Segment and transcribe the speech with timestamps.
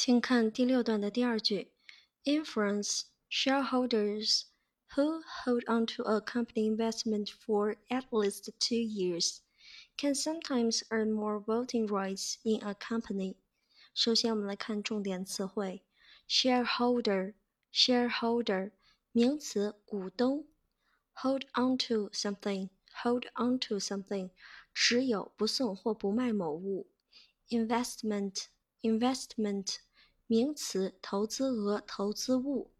[0.00, 1.72] 请看第六段的第二句：
[2.24, 4.42] Influence shareholders
[4.94, 9.40] who hold onto a company investment for at least two years
[9.96, 13.36] can sometimes earn more voting rights in a company。
[13.94, 15.82] 首先，我们来看重点词汇：
[16.28, 18.72] shareholder，shareholder，
[19.12, 20.44] 名词，股东；
[21.14, 24.28] hold onto something，hold onto something，
[24.74, 26.86] 持有、不送或不卖某物；
[27.48, 29.78] investment，investment。
[30.31, 32.71] 名词，投资额、投资物。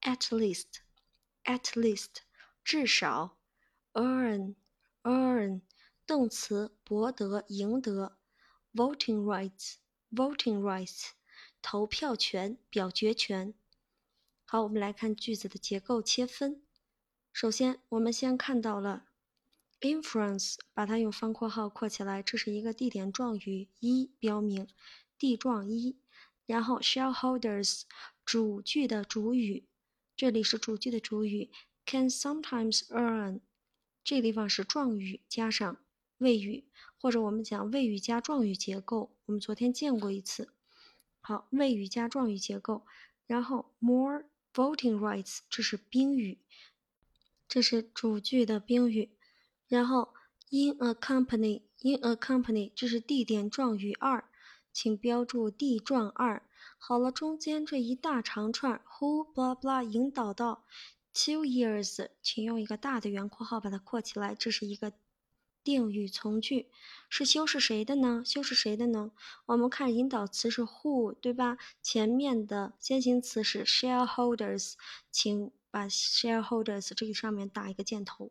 [0.00, 2.22] at least，at least，
[2.64, 3.36] 至少。
[3.92, 5.60] earn，earn，
[6.06, 8.16] 动词，博得、赢得。
[8.72, 11.10] voting rights，voting rights，
[11.60, 13.52] 投票权、表决权。
[14.46, 16.62] 好，我们来看句子的结构切分。
[17.34, 19.04] 首先，我们先看到了
[19.82, 24.66] influence，把它用方括号括起来，这是一个地点状语，一标明
[25.18, 25.98] 地状一。
[26.46, 27.82] 然后，shareholders
[28.24, 29.64] 主句的主语，
[30.16, 31.50] 这里是主句的主语
[31.86, 33.40] ，can sometimes earn，
[34.02, 35.78] 这地方是状语加上
[36.18, 36.64] 谓语，
[36.98, 40.52] 或者我们讲谓语加状语结构，我们昨天见过一次。
[41.22, 42.84] 好，谓语加状语结构，
[43.26, 46.38] 然后 more voting rights，这是宾语，
[47.48, 49.08] 这是主句的宾语，
[49.66, 50.12] 然后
[50.50, 54.28] in a company，in a company，这是地点状语二。
[54.74, 56.42] 请标注地状二。
[56.76, 60.64] 好了，中间这一大长串 who blah blah 引导到
[61.14, 64.34] two years，请用一个大的圆括号把它括起来。
[64.34, 64.92] 这是一个
[65.62, 66.68] 定语从句，
[67.08, 68.22] 是修饰谁的呢？
[68.26, 69.12] 修饰谁的呢？
[69.46, 71.56] 我们看引导词是 who，对吧？
[71.80, 74.74] 前面的先行词是 shareholders，
[75.10, 78.30] 请把 shareholders 这个上面打一个箭头。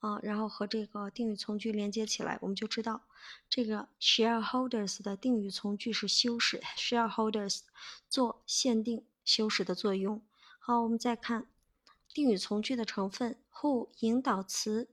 [0.00, 3.02] 啊，然后和这个定语从句连接起来，我们就知道
[3.48, 7.60] 这个 shareholders 的定语从句是修饰，shareholders
[8.08, 10.22] 做限定修饰的作用。
[10.58, 11.46] 好，我们再看
[12.12, 14.88] 定语从句的成分，who 引导词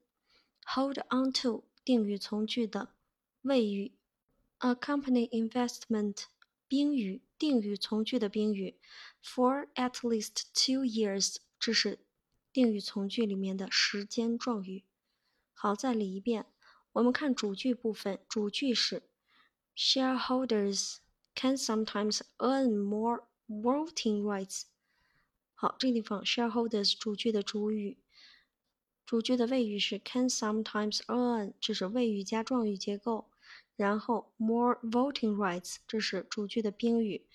[0.66, 2.90] ，hold onto 定语从句的
[3.44, 3.94] 谓语
[4.58, 6.26] ，a company investment
[6.68, 8.76] 宾语定语从句的宾语
[9.24, 12.00] ，for at least two years 这是
[12.52, 14.84] 定语从句里面的时间状语。
[15.59, 16.45] 好，再理一遍。
[16.91, 19.01] 我们看主句部分，主句是
[19.75, 20.97] shareholders
[21.34, 24.66] can sometimes earn more voting rights。
[25.56, 27.97] 好，这个地方 shareholders 主句的主语，
[29.03, 33.25] 主句的谓语是 can sometimes earn，这是谓语加状语结构。
[33.75, 37.25] 然后 more voting rights，这是主句的宾语。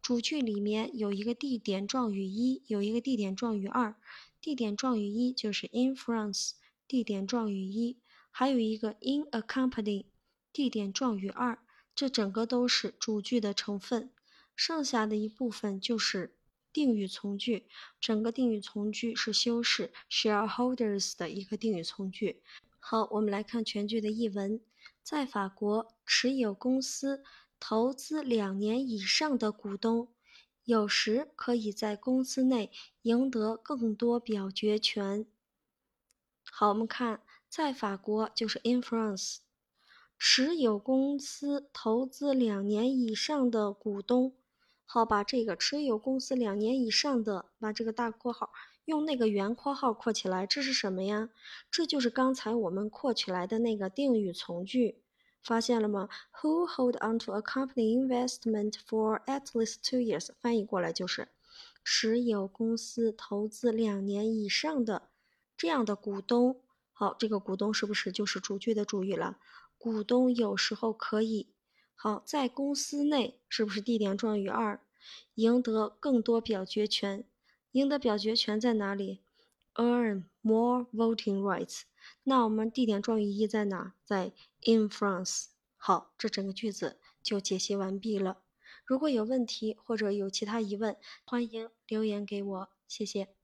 [0.00, 3.96] 主句里面有一个地点状语一，有一个地点状语二。
[4.40, 6.52] 地点状语一就是 in France。
[6.88, 7.98] 地点状语一，
[8.30, 10.06] 还有一个 in a company，
[10.52, 11.58] 地点状语二，
[11.94, 14.10] 这整个都是主句的成分，
[14.54, 16.36] 剩下的一部分就是
[16.72, 17.66] 定语从句，
[18.00, 22.42] 整个定语从句是修饰 shareholders 的一个定语从句。
[22.78, 24.60] 好，我们来看全句的译文。
[25.02, 27.22] 在法国，持有公司
[27.58, 30.08] 投资两年以上的股东，
[30.64, 32.70] 有时可以在公司内
[33.02, 35.26] 赢得更多表决权。
[36.58, 39.40] 好，我们看，在法国就是 in France，
[40.18, 44.34] 持有公司投资两年以上的股东，
[44.86, 48.48] 好，把这个持有公司两年以上的，把这个大括号
[48.86, 51.28] 用那个圆括号括起来，这是什么呀？
[51.70, 55.02] 这就是刚才我们括起来的那个定语从句，
[55.42, 56.08] 发现了吗
[56.40, 60.30] ？Who hold onto a company investment for at least two years？
[60.40, 61.28] 翻译过来就是
[61.84, 65.10] 持有公司投资两年以上的。
[65.66, 66.62] 这样的股东，
[66.92, 69.36] 好，这个股东是不是就是主句的主语了？
[69.76, 71.48] 股东有时候可以，
[71.96, 74.80] 好，在公司内是不是地点状语二，
[75.34, 77.24] 赢得更多表决权？
[77.72, 79.22] 赢得表决权在哪里
[79.74, 81.80] ？Earn more voting rights。
[82.22, 83.94] 那我们地点状语一在哪？
[84.04, 84.32] 在
[84.64, 85.46] in France。
[85.76, 88.38] 好，这整个句子就解析完毕了。
[88.84, 93.34] 如果有问题或者有其他疑问，欢迎留言给我，谢谢。